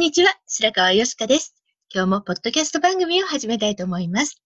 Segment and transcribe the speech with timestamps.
[0.00, 0.30] んにちは。
[0.46, 1.54] 白川よしかです。
[1.94, 4.42] 今日もポッドキャスト番組を始めたいと思います。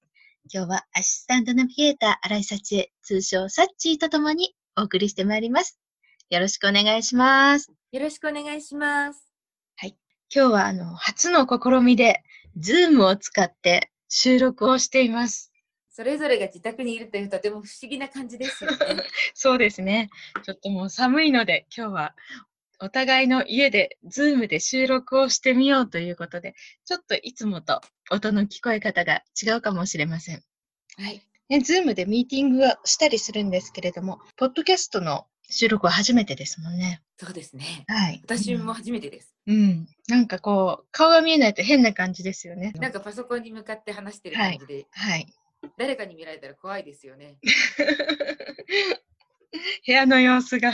[0.53, 5.79] 今日はアシスタントナビゲーター、新井幸恵、通称サッチーとともにお送りしてまいります。
[6.29, 7.71] よろしくお願いします。
[7.93, 9.29] よろしくお願いします。
[10.35, 12.25] 今日はあの、初の試みで、
[12.57, 15.53] Zoom を使って収録をしています。
[15.89, 18.77] それぞれが自宅にいるというとても不思議な感じですよね。
[19.35, 20.11] そうですね。
[20.43, 22.17] ちょっともう寒いので、今日は
[22.81, 30.43] お互いの家で、 Zoom で収録をしてみようということで、ちょっといつもと音の聞こえ方が違うかもしれません。
[30.97, 31.23] はい。
[31.49, 37.03] ね、 Zoom でミーティングはしたりするんですけれども、ポッドキャストの収録は初めてですもんね。
[37.19, 37.85] そうですね。
[37.87, 38.21] はい。
[38.25, 39.35] 私も初めてです。
[39.47, 39.57] うん。
[39.57, 39.87] うん。
[40.09, 42.73] なんかこう、顔が見えないと変な感じですよね。
[42.81, 45.27] なんかパソコンに向かって話してる感じで、はい。
[45.77, 47.37] 誰かに見られたら怖いですよね。
[49.87, 50.73] 部屋の様子が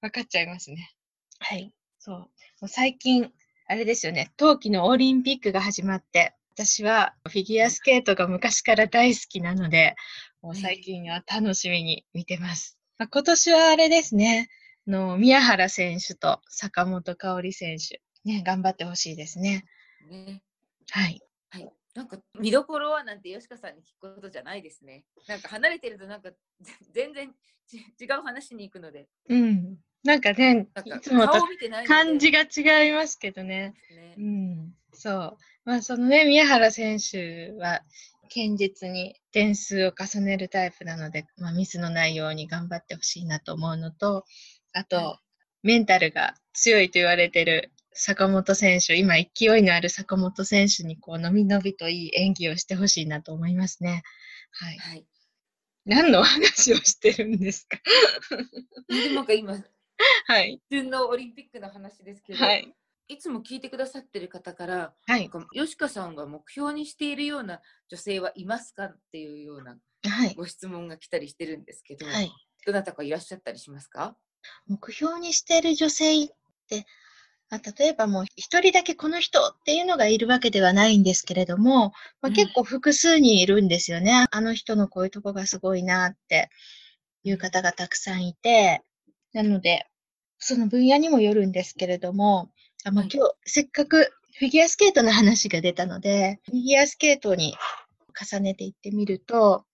[0.00, 0.90] 分かっちゃいますね。
[1.40, 1.72] はい。
[1.98, 2.16] そう。
[2.16, 2.28] も
[2.62, 3.32] う最近、
[3.66, 9.96] あれですよね、冬季のオリンピックが始まって、私はフィギュアスケートが昔から大好きなので、
[10.42, 12.78] もう最近は楽しみに見てます。
[12.98, 14.48] まあ、今年はあれですね、
[14.86, 19.64] あの宮原選手と坂本花織選手、ね、頑張ってほしいですね。
[20.08, 20.42] ね。
[20.90, 21.20] はい。
[21.50, 21.72] はい。
[21.94, 25.04] なんか見どころはなんて吉川さんに聞くことじゃないですね。
[25.28, 26.36] なんか離れてるとなんかぜ
[26.92, 27.32] 全然
[27.66, 29.78] ち違う話に行くので、うん。
[30.02, 31.42] なんかね、いつもと
[31.86, 33.74] 感じが違いますけどね。
[33.90, 34.20] ねう。
[34.20, 35.36] ん、そう。
[35.64, 37.82] まあ、そのね、宮原選手は、
[38.32, 44.24] 堅実に点数を重ねるタイプなので、まあ、ミスのないように頑張ってほしいなと思うのと、
[44.72, 45.20] あと、は
[45.62, 54.02] メンタルが強いと言われてる坂本選手、今勢いのある坂本選手に、こう、のびのびといい演技をしてほしいなと思いますね。
[54.52, 54.78] はい。
[54.78, 55.06] はい。
[55.84, 57.78] 何の話をしてるんですか？
[59.14, 59.58] なんか今、
[60.26, 60.60] はい。
[60.70, 62.74] 普通のオリンピックの話ですけど、はい。
[63.08, 65.30] いつも聞いてくださってる方から、はい。
[65.52, 69.76] 吉川さんが目標にしているような女性はいますかっていうような
[70.08, 70.34] はい。
[70.34, 72.30] ご質問が来たりしてるんですけど、はい。
[72.64, 74.16] どなたかいらっしゃったりしますか？
[74.68, 76.28] 目標にしている女性っ
[76.68, 76.86] て、
[77.50, 84.26] まあ、例えばもう一人だけこの人っていうのがいるわけではないんですけれども、まあ、うん結構複数にいるんですよね。
[84.30, 86.48] あの人のこういうとこがすごいなって
[87.24, 88.82] いう方がたくさんいて、
[89.32, 89.86] なので、
[90.40, 92.50] その分野にもよるんですけれども、
[92.84, 97.54] あま今日せっかくフィギュアスケートの話が出たので、フィギュアスケートに
[98.18, 99.64] 重ねていってみると、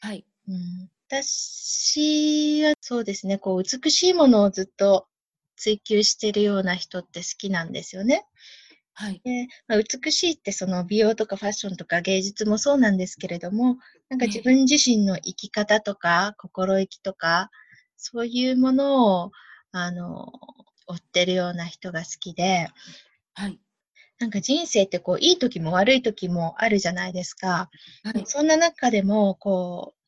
[0.00, 0.24] はい。
[0.48, 5.06] うん、私はそうですね、こう美しいものをずっと
[5.56, 8.26] 追求しているような人って好きなんですよね。
[8.94, 9.20] はい。
[9.24, 13.78] でまあ、美しいってその美容とかファッションとか芸術もそうなんですけれども、
[14.10, 17.50] なんかええ自分自身の生き方とか心意気とか、
[17.96, 19.30] そういうものを、
[19.72, 20.32] あの、
[20.86, 22.68] 追ってるような人が好きで、
[23.34, 23.58] はい。
[24.18, 27.70] なんか人生ってこういい時も悪い時もあるじゃないですか。
[28.04, 28.22] はい。
[28.26, 30.02] そんな中でも、こう、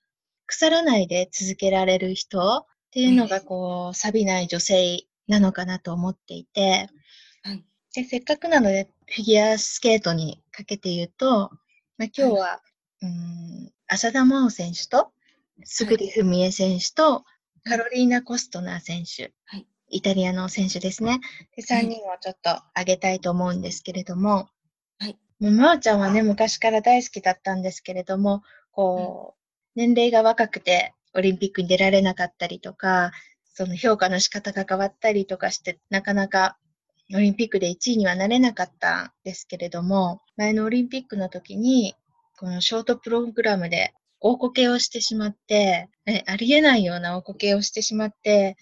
[0.47, 6.89] 腐らないで続けられる人っていうのが、ええこう、錆びない女性なのかなと思っていて、
[7.43, 7.65] はい。
[7.95, 11.51] で、せっかくなので、フィギュアスケートにかけて言うと、
[11.97, 12.60] まあ、今日は、
[13.03, 15.13] うーん、浅田真央選手と、
[15.65, 17.25] 杉里文江選手と、
[17.65, 19.66] カロリーナ・コストナー選手、はい。
[19.89, 21.21] イタリアの選手ですね。
[21.57, 24.49] で、3人をちょっと挙げたいと思うんですけれども、
[24.99, 25.19] はい。
[25.41, 29.41] もう真央ちゃんはね、昔から大好きだったんですけれども、こう、
[29.77, 33.13] 年齢が若くてオリンピックに出られなかったりとか、
[33.55, 36.59] その評価の仕方が変わったりとかして、なかなか
[37.15, 41.95] オリンピックで1位にはなれなかったんですけれども、前のオリンピックの時に、
[42.37, 43.95] このショートプログラムで
[44.26, 45.91] 大こけをしてしまって、
[46.26, 48.56] ありえないような大こけをしてしまって、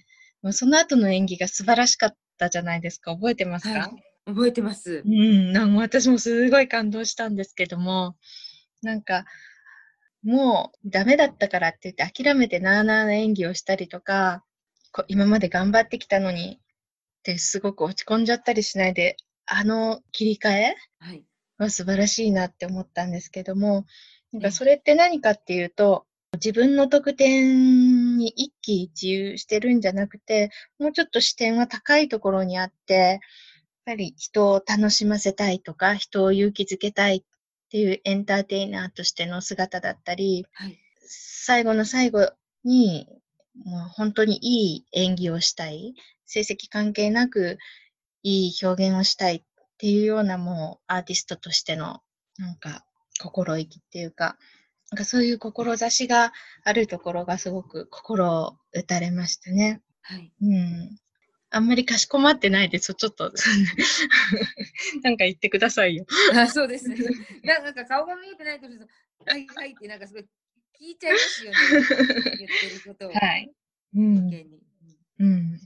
[0.50, 3.14] その後の演技が素晴らしかったじゃないですか。
[3.14, 3.90] 覚えてますか、はい、
[4.26, 5.04] 覚えてます。
[5.06, 8.16] うん、なん私もすごい感動したんですけども、
[8.82, 9.24] なんか、
[10.24, 14.42] もうダメだったからって言って諦めてなーなーな演技をしたりとか、
[15.06, 16.58] 今まで頑張ってきたのにっ
[17.22, 19.16] てすごく落ち込んじゃったりしないで、
[19.46, 20.76] あの切り替え
[21.56, 23.86] は素晴らしいなって思ったんですけども、
[24.32, 33.20] なんかそれって何かっていうと、自分の得点に一喜一憂してるんじゃなくて、もうちょっと視点は高いところにあって、やっ
[33.84, 37.22] ぱり人を楽しませたいとか、人を勇気づけたいっ
[37.68, 42.32] ていうエンターテイナーとしての姿だったり、はい、最後の最後
[42.64, 43.08] に、
[43.64, 45.94] もう本当にいい演技をしたい、
[46.24, 47.58] 成績関係なく
[48.22, 49.42] いい表現をしたいっ
[49.76, 52.00] ていうようなもうアーティストとしての
[52.38, 52.86] なんか
[53.22, 54.36] 心意気っていうか、
[54.90, 56.32] なんかそういう志が
[56.64, 59.80] あるところがすごく心を打たれましたね。
[60.02, 60.32] はい。
[60.42, 60.98] うん。
[61.50, 62.94] あんまりかしこまってないです。
[62.94, 63.32] ちょっと、
[65.02, 66.06] なんか言ってくださいよ。
[66.34, 66.96] あそうですね。
[67.44, 70.22] なんか顔が見えてないと、はいはいってなんかすごい
[70.80, 71.58] 聞いちゃいますよね。
[72.38, 73.12] 言ってることを。
[73.12, 73.52] はい。
[73.94, 74.30] うん。
[75.18, 75.58] うん。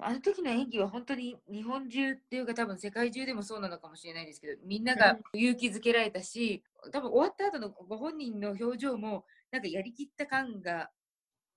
[0.00, 6.62] あの時の演技は本当に日本中っていうか多分世界中でもそうなのかもしれないですけどみんなが勇気づけられたし
[6.92, 10.90] 多分終わった後のご本人の表情もなんかやりきった感が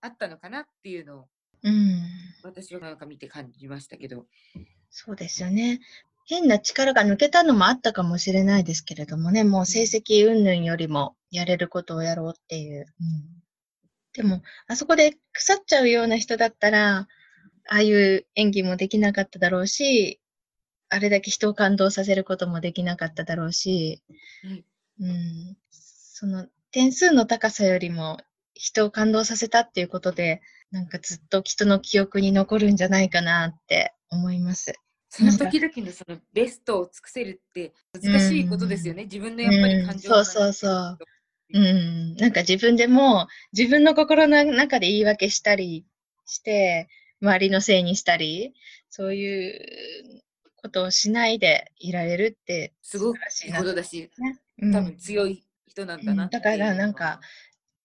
[0.01, 1.25] あったのかなっていうのを、
[1.63, 2.01] うん、
[2.43, 4.25] 私はなんか見て感じましたけど。
[4.89, 5.79] そうですよね。
[6.25, 9.43] 変な力が抜けたのもあったかもしれないですけれどもね。
[9.43, 13.43] もう成績云々よりもやれることをやろうっていう、うん、
[14.13, 17.07] でもあそこで腐っちゃうような人だったら
[17.68, 20.19] ああいう演技もできなかっただろうし、
[20.90, 24.02] あれだけ人を感動させることもできなかっただろうし、
[25.00, 28.18] うん、うん、その点数の高さよりも
[28.54, 30.42] 人を感動させたっていうことで、
[30.72, 34.74] なんかずっと人の記憶に残るんじゃないかなって思います。
[35.10, 39.04] その時々のそのベストを尽くせるって難しいことですよね。
[39.04, 40.98] うん、自分のやっぱり感情が、うん、そうそうそう。
[41.54, 45.86] うん、なんか自分でも自分の心の中で言い訳したり
[46.25, 46.88] して、
[47.21, 48.53] 周りのせいにしたり、
[48.89, 50.23] そういう
[50.56, 57.21] ことをしないでいられるって、すごくいいことだし、ね、多分強い人なんだな、うん、だからなんか、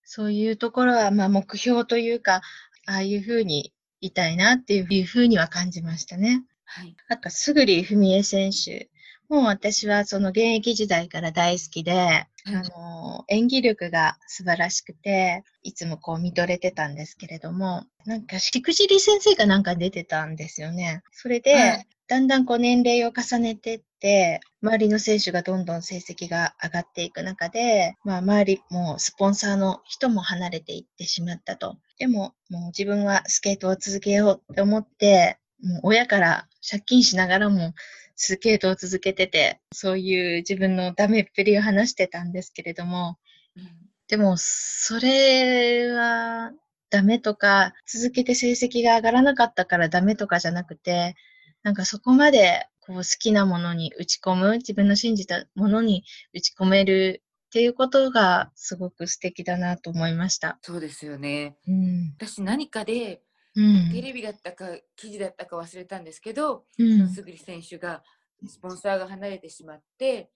[0.05, 2.43] そういうところは、まあ目標というか、
[2.87, 6.45] ああいうふうにいたいなっていうふうには感じましたね。
[6.65, 6.97] はい。
[7.09, 8.89] あと、すぐりふみえ選手。
[9.29, 21.03] もう私はその現役時代から大好きで、あの、演技力が素晴らしくて、いつもこう見とれてたんですけれども、なんか、しくじり先生がなんか出てたんですよね。
[21.11, 31.77] それで、はい、だんだんこう年齢を重ねてって、周りの選手がどんどん成績が上がっていく中で、まあ周りもスポンサーの人も離れていってしまったと。
[31.99, 37.75] でも、もう自分はスケートを続けようって思って、もう親から借金しながらも
[38.17, 43.19] スケートを続けてて、そういう自分のダメっぷりを話してたんですけれども、
[43.57, 43.69] うん、
[44.09, 46.53] でも、それは
[46.91, 51.15] ダメとか、続けて成績が上がらなかったからダメとかじゃなくて、
[51.63, 60.59] なんかそこまでこう好きなものに打ち込む、自分の信じたものに打ち込めるっていうことがすごく素敵だなと思いました。
[60.63, 61.57] そうですよね。
[61.67, 63.21] うん、私何かで
[63.57, 68.03] うん、テレビだったか記事だったか忘れたんですけど、うん、すぐり選手が
[68.47, 70.31] スポンサーが離れてしまって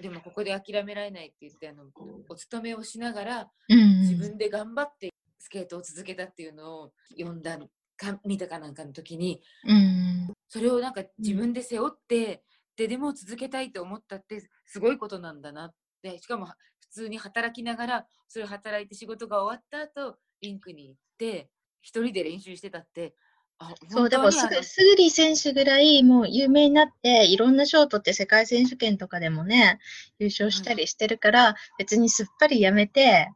[0.00, 1.84] でもここで諦められないって言ってあの
[2.28, 7.58] お勤めをしながら、うん、自分で頑張ってスケートを続けたっていうのを読んだ
[7.96, 12.42] か見たかなんかの時に、うん、それをなんか自分で背負って、
[12.76, 15.70] ででも続けたいと思ったってすごいことなんだなっ
[16.02, 16.18] て。
[16.18, 16.52] しかも普
[16.90, 21.48] 通に働きながらそれを働いて仕事が終わった後リンクに行って
[21.82, 23.14] 一人で練習してたって、
[23.58, 29.78] あそう、でもすぐ、スグリ選手ぐらいもう有名になって、いろんな賞を取って世界選手権とかでもね、
[30.18, 33.30] 優勝したりしてるから、別にすっぱりやめて、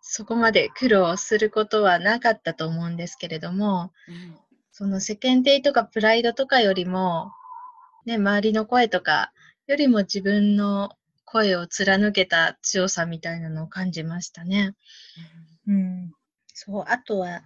[0.00, 4.36] そこまで苦労することはなかったと思うんですけれども、うん、
[4.72, 7.32] その世間体とかプライドとかよりも、
[8.06, 9.32] ね、周りの声とか
[9.66, 10.90] よりも自分の
[11.24, 14.74] 声を貫けた強さみたいなのを感じましたね。
[15.68, 16.12] うん、うん
[16.62, 17.40] そう、あとは、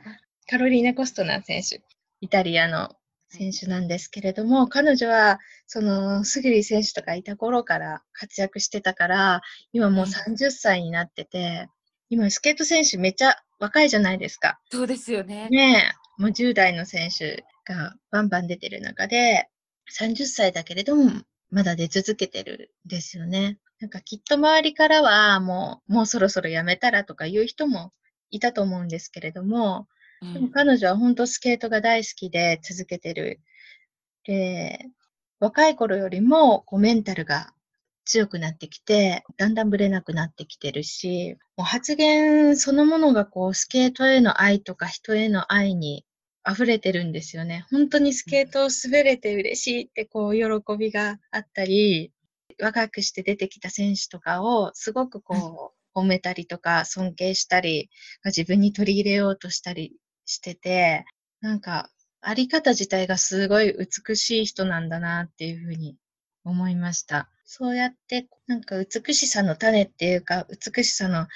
[0.51, 1.85] カロリーナ・コストナー選手、
[2.21, 2.91] イタリアの
[3.29, 9.41] 選手なんですけれども、彼女は、その、スグリ選手とかいた頃から活躍してたから、
[9.73, 11.69] 今もう30歳になってて、
[12.11, 14.59] 今、スケート選手めっちゃ若いじゃないですか。
[14.73, 15.49] そうですよね。
[15.49, 19.49] ねえ、もう10代の選手がバンバン出てる中で、
[19.97, 23.61] 30歳だけれども、まだ出続けてるんですよね。
[23.79, 27.93] なんかきっと周りからはもう、もうそろそろやめたらとか言う人も
[28.37, 29.87] いたと思うんですけれども、
[30.33, 33.41] でも彼女は本当スケートが大好きで続けてる。
[34.25, 34.87] で、
[35.41, 37.53] 若い頃よりもこうメンタルが
[38.07, 46.05] 強くなってきて、だんだんブレなくなってきてるし、もう発言そのものがこうスケートへの愛とか人への愛に
[46.49, 47.67] 溢れてるんですよね。
[47.71, 52.13] 本当にスケートを滑れて嬉しいってこう喜びがあったり、
[52.61, 57.91] 若くして出てきた選手とかをすごくこう褒めたりとか尊敬したり、
[58.25, 59.93] 自分に取り入れようとしたり
[60.27, 61.05] してて、
[61.41, 63.75] なんかあり方自体がすごい
[64.07, 65.97] 美しい人なんだなっていうふうに
[66.45, 67.29] 思いました。
[67.45, 71.27] そうやって、なんか美しさの種っていうか、美しさの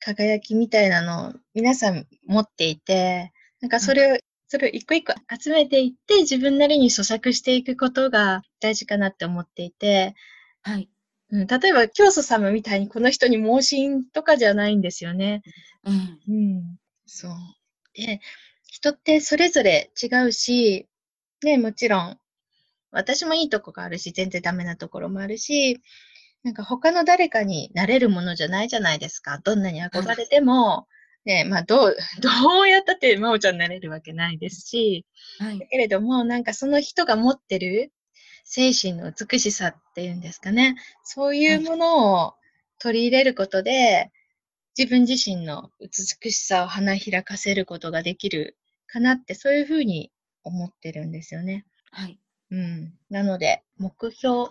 [0.00, 10.14] 輝きみたいなのを皆さん持っていて、なんかそれを、それを一個一個集めていって、自分なりに咀嚼していくことが大事かなって思っていて、
[10.62, 10.88] はい。
[11.30, 15.42] うん、例えば、教祖様みたいにこの人に盲信とかじゃないんですよね。
[15.84, 16.18] うん。
[16.28, 16.78] うん。
[17.06, 17.32] そう。
[17.94, 18.20] で、
[18.64, 20.86] 人ってそれぞれ違うし、
[21.42, 22.18] ね、もちろん
[22.90, 25.80] 私もいいとこがあるし、全然ダメなところもあるし、
[26.42, 29.38] なんか他の誰かになれるものじゃないじゃないですか。
[29.38, 30.86] どんなに憧れても、
[31.24, 35.04] ね、まあどう、 どうやったって真央ちゃんになれるわけないですし、
[35.38, 37.92] はい、だけれども、なんかその人が持ってる
[38.50, 40.76] 精神の美しさっていうんですかね。
[41.04, 42.34] そういうものを
[42.78, 44.10] 取り入れることで、
[44.76, 50.10] 自分自身の美しさを花開かせることができるかなって、そういうふうに
[50.44, 51.66] 思ってるんですよね。
[51.90, 52.18] はい。
[52.50, 52.94] うん。
[53.10, 54.48] なので、目標、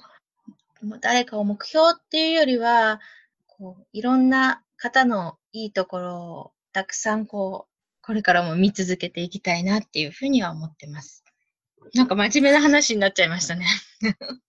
[1.02, 3.02] 誰かを目標っていうよりは、
[3.48, 11.24] こう、いろんな方のいいところをたくさんこう、これからも見続けていきたいなっていうふうには思ってます。
[11.94, 13.66] なんか真面目な話になっちゃいましたね。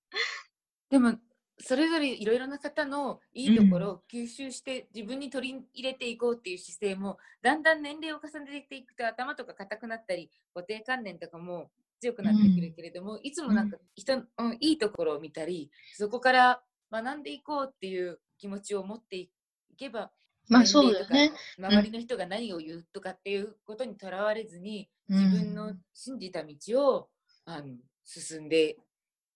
[0.90, 1.18] でも、
[1.61, 11.70] それぞれいろいろな方のいいところを吸収して自分に取り入れていこうっていう姿勢も、だんだん年齢を重ねていくと頭とか硬くなったり固定観念とかも
[12.00, 19.30] 強くなってくるけれども、うん、いつもなんか人の、うん、いいところを見たりそこから学んでいこうっていう気持ちを持ってい
[19.76, 20.12] けば
[20.49, 21.32] まあそうだね。
[21.58, 27.08] 周りの人が何を言うとかっていうことにとらわれずに、自分の信じた道を
[27.49, 27.75] あの
[28.05, 28.76] 進んで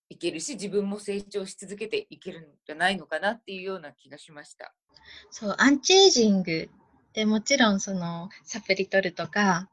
[0.09, 4.75] いけるし自分も成長し続けていけるんじゃないのかなっていうような気がしました。
[5.31, 6.69] そうアンチエイジング
[7.15, 9.69] でもちろんそのサプリ取るとか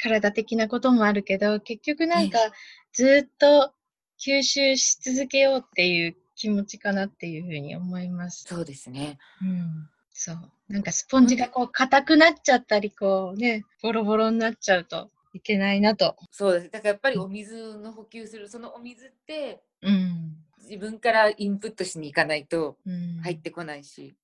[0.00, 2.38] 体的なこともあるけど、結局なんか
[2.92, 3.72] ずっと
[4.18, 8.44] 吸収し続けようっていう気持ちかなっていうふうに思います。
[8.48, 9.18] そうですね。
[9.42, 9.88] うん。
[10.12, 10.38] そう。
[10.68, 16.16] なんかスポンジがこう硬くなっちゃったり、こうね、ボロボロになっちゃうといけないなと。
[16.30, 16.70] そうです。
[16.70, 22.78] だからやっぱりお水の補給する、そのお水って、うん、自分からインプットしに行かないと
[23.22, 24.16] 入ってこないし。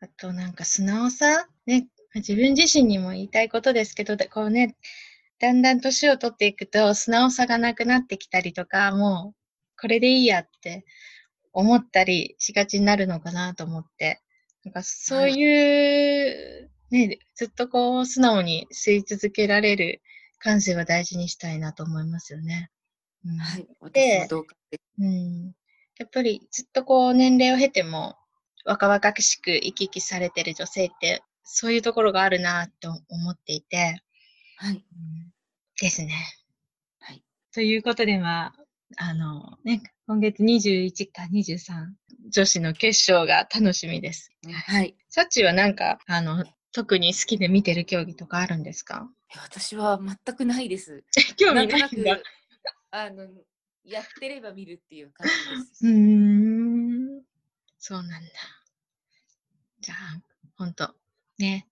[0.00, 4.76] うん、あとなんか素直さ、ね、自分自身にも言いたいことですけど、こうね、
[5.38, 10.84] だんだん年を取っていくと素直さがなくなってきたりとか、もうこれでいいやって
[11.52, 14.20] 思ったりしがちになるのかなと思って、
[14.64, 20.00] なんかそういう、ね、ずっとこう素直に吸い続けられる
[20.44, 22.70] 感性は大事にしたいなと思いますよね。
[23.24, 24.44] うん、はい、私もど
[24.98, 25.52] うん。
[25.98, 28.16] やっぱりずっとこう年齢を経ても
[28.66, 34.02] 若々しく生き生きされてる女性ってそういうところがあるなと思っていて、
[34.56, 34.84] はい。
[35.80, 36.12] ですね。
[37.00, 37.22] はい。
[37.54, 38.54] ということで、まあ、
[38.98, 41.86] あの、ね、今月21か23、
[42.30, 44.30] 女子の決勝が楽しみです。
[44.66, 44.94] はい。
[45.08, 49.08] サッチはなんか、あの、特に好きで見てる競技とかあるんですか？
[49.42, 51.04] 私は全くないです。
[51.36, 52.20] 興味ないんだ。
[52.90, 53.28] あの、
[53.84, 55.86] やってれば見るっていう感じです。
[55.86, 57.22] うん。
[57.78, 58.30] そうなんだ。
[59.80, 60.22] じゃあ、
[60.56, 60.94] ほんと、
[61.38, 61.68] ね、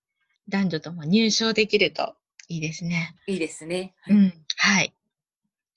[0.48, 2.16] 男女とも入賞できると
[2.48, 3.16] いいですね。
[3.26, 3.94] いいですね。
[4.00, 4.44] はい、うん。
[4.56, 4.94] はい。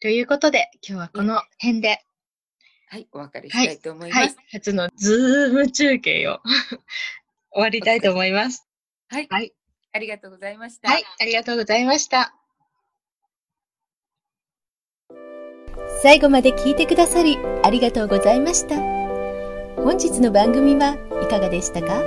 [0.02, 2.04] ということで、今日はこの辺で。
[2.88, 4.20] はい、お別れしたいと思います。
[4.20, 6.42] はい、はい、初のズーム中継を
[7.52, 8.68] 終わりたいと思います。
[9.08, 9.28] はい。
[9.30, 9.54] はい。
[9.96, 10.92] ありがとうございました。
[10.92, 12.36] はい、ありがとうございました。
[16.04, 18.76] 最後まで聞いてくださりありがとうございました。
[19.82, 22.02] 本日の番組はいかがでしたか？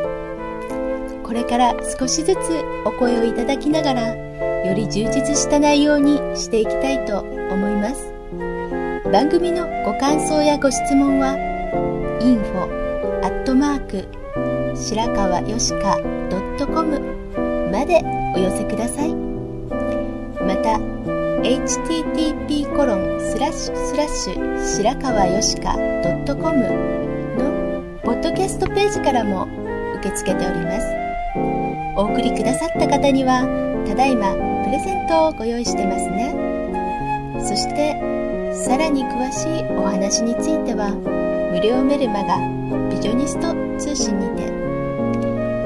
[1.24, 2.38] これから少しずつ
[2.84, 8.12] お声をいただきながらより充実した内容にしていきたいと思います
[9.10, 11.36] 番組のご感想やご質問は
[12.20, 14.08] info アットマーク
[14.76, 15.98] 白川よしか
[16.66, 17.47] .com
[17.78, 18.02] まで
[18.34, 19.14] お寄せください。
[19.14, 20.78] また
[21.42, 25.74] http コロンスラッシュスラッシュ白川よしか
[26.26, 26.58] .com
[27.38, 29.46] のポッドキャストページからも
[30.00, 30.86] 受け付けております。
[31.96, 33.46] お送りくださった方には
[33.86, 34.32] ただいま
[34.64, 36.34] プレゼントをご用意してますね。
[37.46, 37.94] そして
[38.66, 40.90] さらに詳しいお話については
[41.52, 42.38] 無料メルマガ
[42.90, 44.57] ビジョニスト通信にて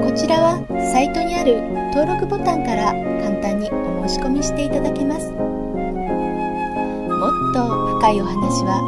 [0.03, 0.59] こちらは
[0.91, 1.61] サイトにある
[1.95, 2.91] 登録ボタンから
[3.23, 5.31] 簡単にお申し込みしていただけます。
[5.31, 5.37] も
[7.29, 7.63] っと
[7.99, 8.83] 深いお話は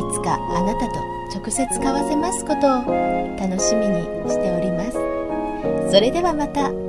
[0.10, 1.00] つかあなたと
[1.38, 2.96] 直接交わせますことを
[3.36, 4.00] 楽しみに
[4.30, 4.96] しております。
[5.92, 6.87] それではまた。